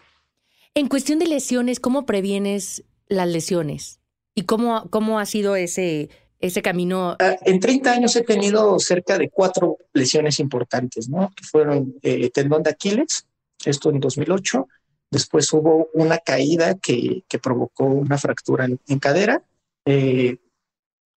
[0.74, 4.00] En cuestión de lesiones, ¿cómo previenes las lesiones?
[4.36, 6.10] ¿Y cómo, cómo ha sido ese,
[6.40, 7.16] ese camino?
[7.20, 11.32] Ah, en 30 años he tenido cerca de cuatro lesiones importantes, ¿no?
[11.36, 13.26] Que fueron eh, tendón de Aquiles,
[13.66, 14.68] esto en 2008,
[15.12, 19.44] Después hubo una caída que, provocó una fractura en, cadera,
[19.86, 20.38] eh,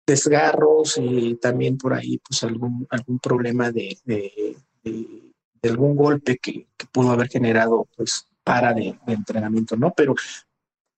[0.06, 3.98] desgarros y también por ahí pues algún, algún problema de,
[5.62, 9.92] algún golpe que, pudo haber generado pues para de, entrenamiento, ¿no?
[9.96, 10.14] Pero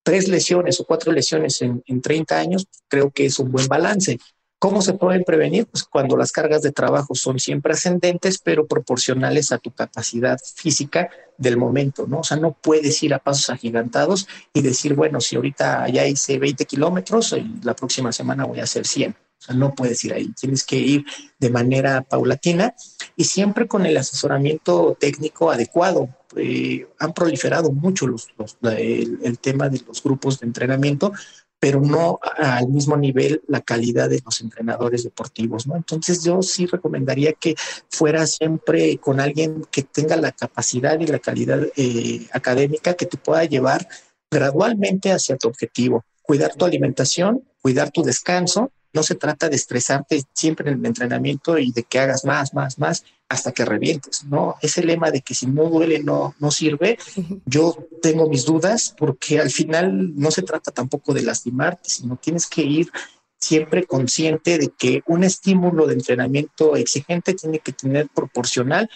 [0.03, 4.19] tres lesiones o cuatro lesiones en, en 30 años creo que es un buen balance.
[4.59, 5.67] ¿Cómo se pueden prevenir?
[5.67, 11.11] Pues cuando las cargas de trabajo son siempre ascendentes, pero proporcionales a tu capacidad física
[11.37, 12.21] del momento, ¿no?
[12.21, 16.39] O sea, no puedes ir a pasos agigantados y decir, bueno, si ahorita ya hice
[16.39, 19.11] 20 kilómetros, y la próxima semana voy a hacer 100.
[19.11, 21.05] O sea, no puedes ir ahí, tienes que ir
[21.39, 22.75] de manera paulatina
[23.17, 26.09] y siempre con el asesoramiento técnico adecuado.
[26.37, 28.29] Eh, han proliferado mucho los,
[28.63, 31.13] el, tema de los grupos de entrenamiento
[31.59, 35.77] pero no al mismo nivel la calidad de los entrenadores deportivos, ¿no?
[35.77, 37.55] Entonces yo sí recomendaría que
[37.89, 43.17] fuera siempre con alguien que tenga la capacidad y la calidad eh, académica que te
[43.17, 43.89] pueda llevar
[44.31, 46.05] gradualmente hacia tu objetivo.
[46.23, 51.59] Cuidar tu alimentación, cuidar tu descanso no se trata de estresarte siempre en el entrenamiento
[51.59, 54.57] y de que hagas más, más, más hasta que revientes, ¿no?
[54.63, 56.99] Ese lema de que si no duele no, no sirve,
[57.47, 62.47] yo tengo mis dudas porque al final no se trata tampoco de lastimarte, sino tienes
[62.47, 62.91] que ir
[63.39, 68.89] siempre consciente de que un estímulo de entrenamiento exigente tiene que tener proporcional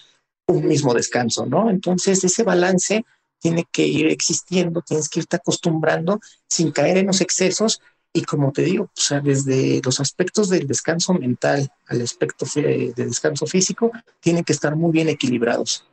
[0.47, 1.71] un mismo descanso, ¿no?
[1.71, 3.05] Entonces ese balance
[3.41, 7.81] tiene que ir existiendo, tienes que irte acostumbrando sin caer en los excesos
[8.13, 12.93] y como te digo, o sea, desde los aspectos del descanso mental al aspecto de
[12.97, 15.87] descanso físico, tienen que estar muy bien equilibrados.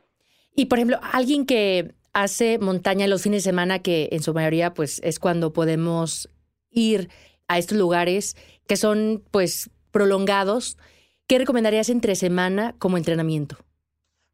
[0.54, 4.74] Y por ejemplo, alguien que hace montaña los fines de semana, que en su mayoría
[4.74, 6.28] pues es cuando podemos
[6.70, 7.08] ir
[7.46, 10.76] a estos lugares que son pues prolongados,
[11.28, 13.56] ¿qué recomendarías entre semana como entrenamiento?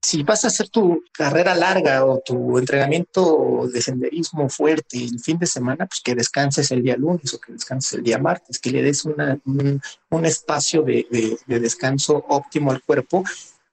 [0.05, 5.39] Si vas a hacer tu carrera larga o tu entrenamiento de senderismo fuerte el fin
[5.39, 8.71] de semana, pues que descanses el día lunes o que descanses el día martes, que
[8.71, 9.81] le des un,
[10.27, 11.07] espacio de,
[11.47, 13.25] descanso óptimo al cuerpo,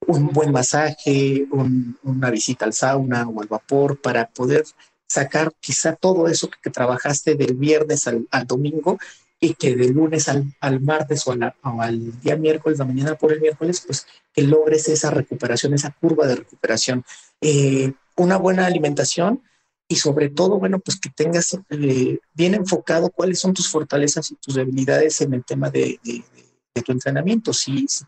[0.07, 4.63] un buen masaje, una visita al sauna o al vapor para poder
[5.07, 8.97] sacar quizá todo eso que, trabajaste del viernes al, al domingo
[9.43, 11.35] y que de lunes al, al martes o,
[11.81, 16.27] al día miércoles, la mañana por el miércoles, pues que logres esa recuperación, esa curva
[16.27, 17.03] de recuperación.
[17.41, 19.41] Eh, una buena alimentación
[19.87, 24.35] y sobre todo, bueno, pues que tengas eh, bien enfocado cuáles son tus fortalezas y
[24.35, 25.99] tus debilidades en el tema de,
[26.85, 27.51] tu entrenamiento.
[27.51, 28.05] Si, si,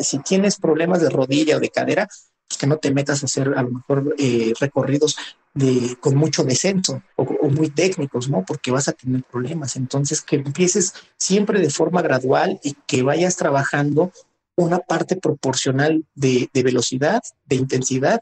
[0.00, 2.08] si, tienes problemas de rodilla o de cadera,
[2.48, 5.16] pues que no te metas a hacer a lo mejor eh, recorridos
[5.56, 8.44] de, con mucho descenso o, muy técnicos, ¿no?
[8.46, 9.76] Porque vas a tener problemas.
[9.76, 14.12] Entonces, que empieces siempre de forma gradual y que vayas trabajando
[14.54, 18.20] una parte proporcional de, velocidad, de intensidad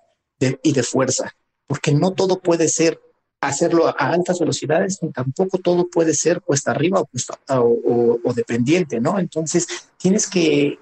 [0.62, 1.32] y de fuerza,
[1.66, 3.00] porque no todo puede ser
[3.40, 9.00] hacerlo a altas velocidades, ni tampoco todo puede ser cuesta arriba o, cuesta, o, dependiente,
[9.00, 9.18] ¿no?
[9.18, 9.66] Entonces,
[9.96, 10.78] tienes que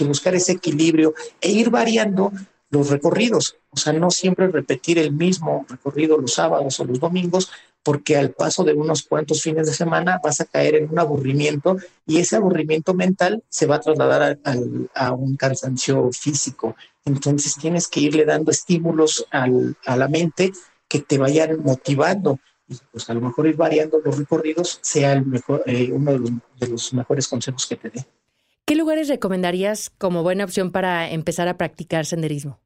[0.00, 2.32] buscar ese equilibrio e ir variando
[2.76, 7.50] los recorridos, o sea, no siempre repetir el mismo recorrido los sábados o los domingos,
[7.82, 11.76] porque al paso de unos cuantos fines de semana vas a caer en un aburrimiento
[12.06, 14.38] y ese aburrimiento mental se va a trasladar
[14.94, 16.76] a, un cansancio físico.
[17.04, 20.52] Entonces tienes que irle dando estímulos a la mente
[20.88, 22.40] que te vayan motivando.
[22.68, 26.18] Y pues a lo mejor ir variando los recorridos sea el mejor, eh, uno de
[26.18, 28.06] los, de los mejores consejos que te dé.
[28.64, 32.58] ¿Qué lugares recomendarías como buena opción para empezar a practicar senderismo?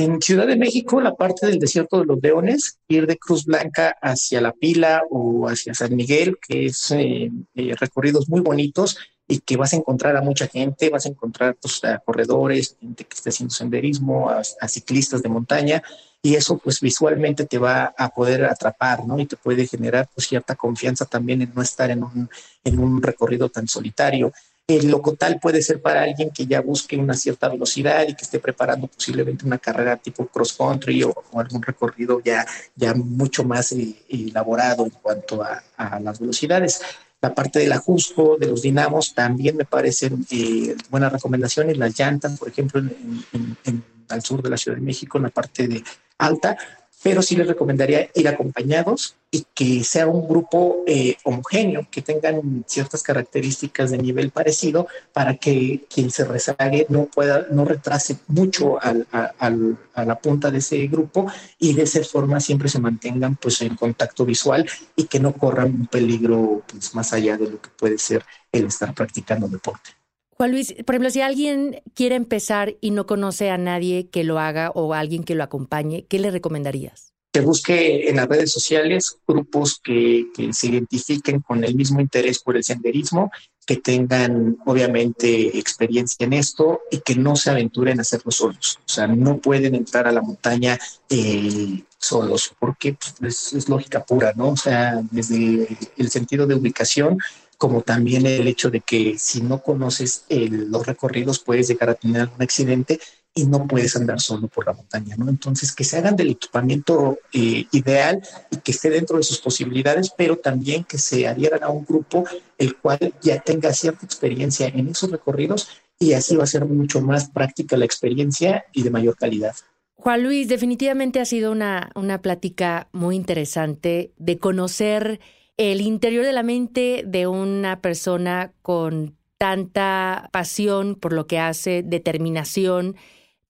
[0.00, 3.98] En Ciudad de México, la parte del desierto de los leones, ir de Cruz Blanca
[4.00, 8.96] hacia La Pila o hacia San Miguel, que es eh, eh, recorridos muy bonitos
[9.28, 13.04] y que vas a encontrar a mucha gente, vas a encontrar pues, a corredores, gente
[13.04, 15.82] que esté haciendo senderismo, a, a, ciclistas de montaña,
[16.22, 19.18] y eso pues visualmente te va a poder atrapar, ¿no?
[19.18, 22.30] Y te puede generar pues cierta confianza también en no estar en un,
[22.64, 24.32] en un recorrido tan solitario.
[24.70, 28.38] El locotal puede ser para alguien que ya busque una cierta velocidad y que esté
[28.38, 33.96] preparando posiblemente una carrera tipo cross country o, algún recorrido ya, ya mucho más eh,
[34.08, 35.60] elaborado en cuanto a,
[36.00, 36.80] las velocidades.
[37.20, 41.76] La parte del ajusco, de los dinamos, también me parecen eh, buenas recomendaciones.
[41.76, 45.24] Las llantas, por ejemplo, en, en, en, al sur de la Ciudad de México, en
[45.24, 45.82] la parte de
[46.18, 46.56] alta,
[47.02, 52.64] pero sí les recomendaría ir acompañados y que sea un grupo eh, homogéneo, que tengan
[52.66, 58.82] ciertas características de nivel parecido para que quien se rezague no pueda, no retrase mucho
[58.82, 59.06] al,
[59.38, 63.62] al, a la punta de ese grupo y de esa forma siempre se mantengan pues
[63.62, 67.70] en contacto visual y que no corran un peligro pues, más allá de lo que
[67.70, 69.99] puede ser el estar practicando deporte.
[70.40, 74.38] Juan Luis, por ejemplo, si alguien quiere empezar y no conoce a nadie que lo
[74.38, 77.12] haga o a alguien que lo acompañe, ¿qué le recomendarías?
[77.30, 82.38] Que busque en las redes sociales grupos que, que, se identifiquen con el mismo interés
[82.38, 83.30] por el senderismo,
[83.66, 88.78] que tengan obviamente experiencia en esto y que no se aventuren a hacerlo solos.
[88.78, 90.78] O sea, no pueden entrar a la montaña
[91.10, 94.48] eh, solos, porque pues, es, es lógica pura, ¿no?
[94.48, 97.18] O sea, desde el sentido de ubicación,
[97.60, 101.94] como también el hecho de que si no conoces el, los recorridos puedes llegar a
[101.94, 102.98] tener algún accidente
[103.34, 105.28] y no puedes andar solo por la montaña, ¿no?
[105.28, 110.10] Entonces, que se hagan del equipamiento eh, ideal y que esté dentro de sus posibilidades,
[110.16, 112.24] pero también que se adhieran a un grupo
[112.56, 115.68] el cual ya tenga cierta experiencia en esos recorridos
[115.98, 119.54] y así va a ser mucho más práctica la experiencia y de mayor calidad.
[119.96, 125.20] Juan Luis, definitivamente ha sido una, una plática muy interesante de conocer
[125.60, 131.82] el interior de la mente de una persona con tanta pasión por lo que hace,
[131.82, 132.96] determinación,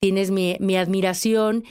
[0.01, 1.63] tienes mi, mi, admiración.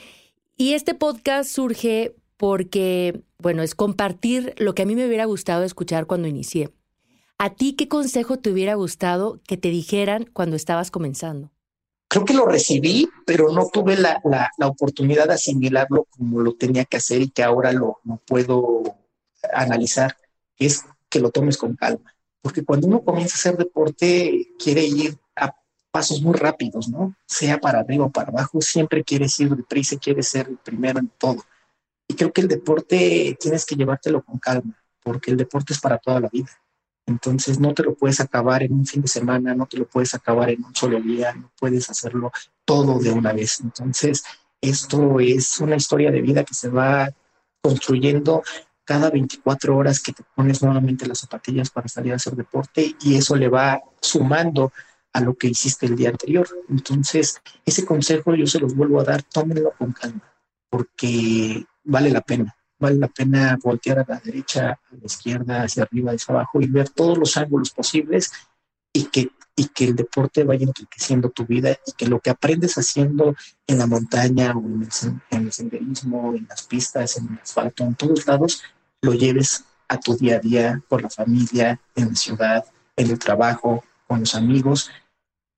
[0.56, 5.62] Y este podcast surge porque, bueno, es compartir lo que a mí me hubiera gustado
[5.62, 6.70] escuchar cuando inicié.
[7.36, 11.50] ¿A ti qué consejo te hubiera gustado que te dijeran cuando estabas comenzando?
[12.08, 14.22] Creo que lo recibí, pero no tuve la
[14.64, 18.82] oportunidad de asimilarlo como lo tenía que hacer y que ahora lo, lo puedo
[19.52, 20.16] analizar
[20.60, 22.14] es que lo tomes con calma.
[22.42, 25.54] Porque cuando uno comienza a hacer deporte, quiere ir a
[25.90, 27.14] pasos muy rápidos, ¿no?
[27.26, 31.10] Sea para arriba o para abajo, siempre quieres ir deprisa, quieres ser el primero en
[31.18, 31.44] todo.
[32.08, 35.98] Y creo que el deporte tienes que llevártelo con calma, porque el deporte es para
[35.98, 36.50] toda la vida.
[37.06, 40.14] Entonces no te lo puedes acabar en un fin de semana, no te lo puedes
[40.14, 42.30] acabar en un solo día, no puedes hacerlo
[42.64, 43.60] todo de una vez.
[43.60, 44.22] Entonces,
[44.60, 47.10] esto es una historia de vida que se va
[47.62, 48.42] construyendo
[48.84, 53.16] cada 24 horas que te pones nuevamente las zapatillas para salir a hacer deporte y
[53.16, 54.72] eso le va sumando
[55.12, 56.48] a lo que hiciste el día anterior.
[56.68, 60.22] Entonces, ese consejo yo se los vuelvo a dar, tómenlo con calma,
[60.68, 62.54] porque vale la pena.
[62.78, 66.66] Vale la pena voltear a la derecha, a la izquierda, hacia arriba, hacia abajo y
[66.66, 68.32] ver todos los ángulos posibles
[68.92, 72.76] y que, y que el deporte vaya enriqueciendo tu vida y que lo que aprendes
[72.76, 74.88] haciendo en la montaña o en el,
[75.30, 78.62] en el senderismo, en las pistas, en el asfalto, en todos lados,
[79.02, 82.64] lo lleves a tu día a día con la familia, en la ciudad,
[82.96, 84.90] en el trabajo, con los amigos,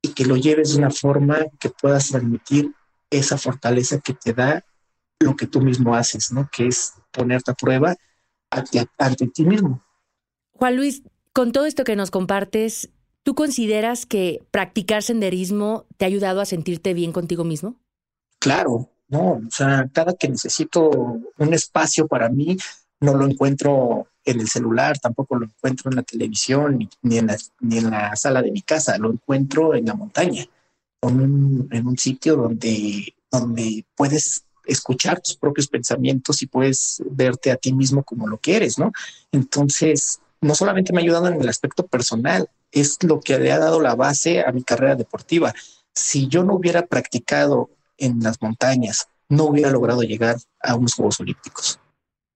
[0.03, 2.75] y que lo lleves de una forma que puedas transmitir
[3.09, 4.65] esa fortaleza que te da
[5.21, 6.50] lo que tú mismo haces, ¿no?
[6.50, 7.94] Que es ponerte a prueba
[8.50, 9.81] ante, ante ti mismo.
[10.55, 12.90] Juan Luis, con todo esto que nos compartes,
[13.23, 17.77] ¿tú consideras que practicar senderismo te ha ayudado a sentirte bien contigo mismo?
[18.38, 20.88] Claro, No, o sea, cada que necesito
[21.37, 22.56] un espacio para mí,
[23.00, 27.37] no lo encuentro en el celular, tampoco lo encuentro en la televisión, ni, en, la,
[27.60, 30.46] ni en la sala de mi casa, lo encuentro en la montaña,
[31.02, 37.50] en un, en un sitio donde, donde puedes escuchar tus propios pensamientos y puedes verte
[37.50, 38.92] a ti mismo como lo quieres, ¿no?
[39.31, 43.59] Entonces, no solamente me ha ayudado en el aspecto personal, es lo que le ha
[43.59, 45.55] dado la base a mi carrera deportiva.
[45.95, 51.21] Si yo no hubiera practicado en las montañas, no hubiera logrado llegar a unos Juegos
[51.21, 51.79] Olímpicos.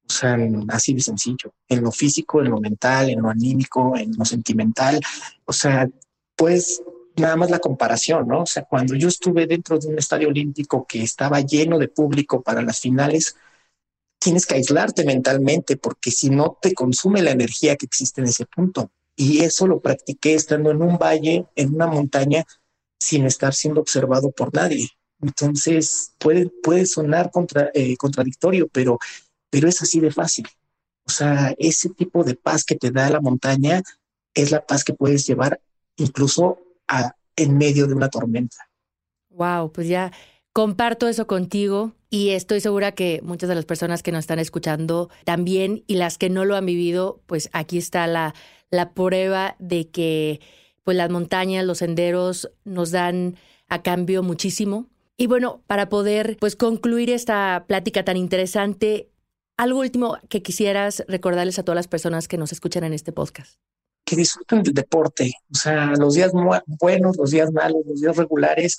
[0.09, 0.39] O sea,
[0.69, 5.01] así de sencillo, en lo físico, en lo mental, en lo anímico, en lo sentimental.
[5.45, 5.89] O sea,
[6.37, 6.81] pues
[7.17, 8.43] nada más la comparación, ¿no?
[8.43, 12.41] O sea, cuando yo estuve dentro de un estadio olímpico que estaba lleno de público
[12.41, 13.37] para las finales,
[14.19, 18.47] tienes que aislarte mentalmente porque si no te consume la energía que existe en ese
[18.47, 18.91] punto.
[19.15, 22.45] Y eso lo practiqué estando en un valle, en una montaña,
[23.01, 24.89] sin estar siendo observado por nadie.
[25.21, 28.99] Entonces puede, puede sonar contra, eh, contradictorio, pero,
[29.51, 30.47] pero es así de fácil.
[31.07, 33.83] O sea, ese tipo de paz que te da la montaña
[34.35, 35.61] es la paz que puedes llevar
[35.97, 36.59] incluso
[37.37, 38.57] en medio de una tormenta.
[39.31, 40.13] Wow, pues ya
[40.53, 45.11] comparto eso contigo y estoy segura que muchas de las personas que nos están escuchando
[45.25, 48.35] también y las que no lo han vivido, pues aquí está la,
[48.71, 50.41] la prueba de que
[50.85, 53.37] pues las montañas, los senderos nos dan
[53.69, 54.87] a cambio muchísimo.
[55.17, 59.11] Y bueno, para poder pues concluir esta plática tan interesante,
[59.57, 63.59] algo último que quisieras recordarles a todas las personas que nos escuchan en este podcast
[64.07, 66.31] que disfruten del deporte, o sea, los días
[66.79, 68.77] buenos, los días malos, los días regulares,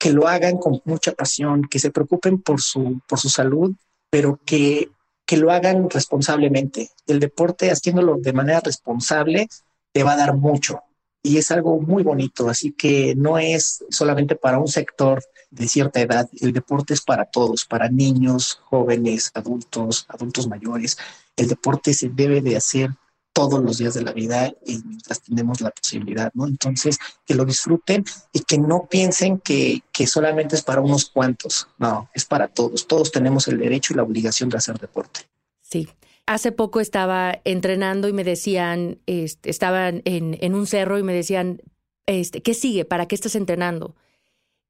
[0.00, 3.76] que lo hagan con mucha pasión, que se preocupen por su, por su salud,
[4.10, 4.90] pero que,
[5.26, 6.88] que lo hagan responsablemente.
[7.06, 9.46] El deporte, haciéndolo de manera responsable,
[9.92, 10.80] te va a dar mucho
[11.22, 16.00] y es algo muy bonito, así que no es solamente para un sector de cierta
[16.00, 20.96] edad, el deporte es para todos, para niños, jóvenes, adultos, adultos mayores.
[21.36, 22.90] El deporte se debe de hacer
[23.32, 26.46] todos los días de la vida y mientras tenemos la posibilidad, ¿no?
[26.46, 31.68] Entonces, que lo disfruten y que no piensen que, que solamente es para unos cuantos,
[31.78, 35.20] no, es para todos, todos tenemos el derecho y la obligación de hacer deporte.
[35.62, 35.88] Sí.
[36.26, 41.12] Hace poco estaba entrenando y me decían, este, estaban en, en un cerro y me
[41.12, 41.60] decían,
[42.06, 42.84] este, ¿qué sigue?
[42.84, 43.96] ¿Para qué estás entrenando?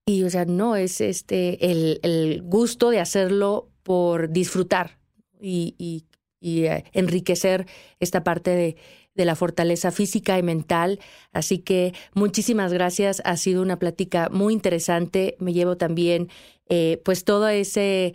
[0.06, 4.98] Y o sea, no, es este el, el gusto de hacerlo por disfrutar
[5.40, 6.04] y, y
[6.40, 7.66] y eh, enriquecer
[8.00, 8.76] esta parte de,
[9.14, 10.98] de, la fortaleza física y mental.
[11.32, 13.22] Así que muchísimas gracias.
[13.24, 15.36] Ha sido una plática muy interesante.
[15.38, 16.28] Me llevo también
[16.68, 18.14] eh, pues todo ese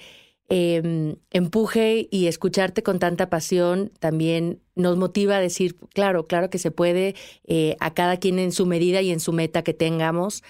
[0.49, 6.57] em, empuje y escucharte con tanta pasión también nos motiva a decir, claro, claro que
[6.57, 7.15] se puede,
[7.45, 10.43] eh, a cada quien en su medida y en su meta que tengamos.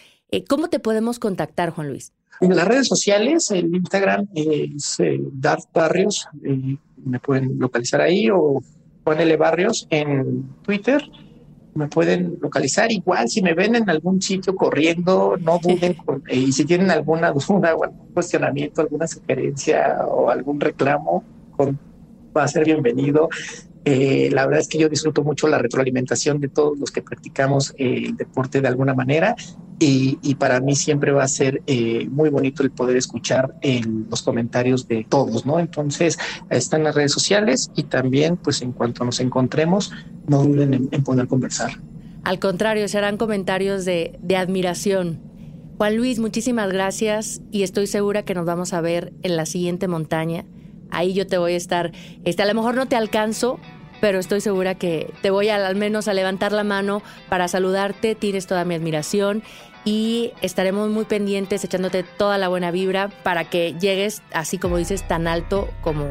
[0.49, 2.11] ¿Cómo te podemos contactar, Juan Luis?
[2.41, 6.27] En las redes sociales, el Instagram es eh, Dart Barrios,
[7.05, 8.61] me pueden localizar ahí, o
[9.03, 9.37] Juan L.
[9.37, 11.03] Barrios en Twitter,
[11.75, 12.91] me pueden localizar.
[12.91, 15.95] Igual, si me ven en algún sitio corriendo, no duden,
[16.27, 21.77] eh, y si tienen alguna duda o algún cuestionamiento, alguna sugerencia o algún reclamo, con,
[22.35, 23.29] va a ser bienvenido.
[23.83, 27.75] Eh, la verdad es que yo disfruto mucho la retroalimentación de todos los que practicamos
[27.77, 29.35] eh, el deporte de alguna manera
[29.79, 33.55] y, para mí siempre va a ser eh, muy bonito el poder escuchar
[34.09, 35.59] los comentarios de todos, ¿no?
[35.59, 36.17] Entonces,
[36.49, 39.91] están las redes sociales y también, pues en cuanto nos encontremos,
[40.27, 41.71] no duden en, poder conversar.
[42.23, 45.19] Al contrario, serán comentarios de, de admiración.
[45.77, 49.87] Juan Luis, muchísimas gracias y estoy segura que nos vamos a ver en la siguiente
[49.87, 50.45] montaña
[50.95, 51.91] ahí yo te voy a estar,
[52.23, 53.59] este, a lo mejor no te alcanzo,
[54.01, 58.15] pero estoy segura que te voy a, al menos a levantar la mano para saludarte,
[58.15, 59.43] tienes toda mi admiración
[59.85, 65.07] y estaremos muy pendientes echándote toda la buena vibra para que llegues, así como dices,
[65.07, 66.07] tan alto como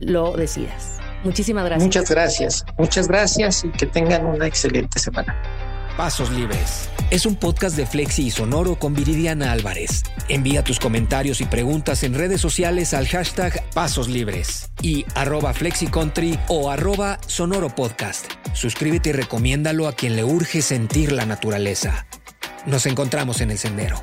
[0.00, 0.98] lo decidas.
[1.22, 1.86] Muchísimas gracias.
[1.86, 5.34] Muchas gracias, muchas gracias y que tengan una excelente semana.
[5.96, 6.88] Pasos Libres.
[7.10, 10.02] Es un podcast de Flexi y Sonoro con Viridiana Álvarez.
[10.28, 16.40] Envía tus comentarios y preguntas en redes sociales al hashtag Pasos Libres y arroba FlexiCountry
[16.48, 18.26] o arroba Sonoro Podcast.
[18.54, 22.06] Suscríbete y recomiéndalo a quien le urge sentir la naturaleza.
[22.66, 24.02] Nos encontramos en el sendero.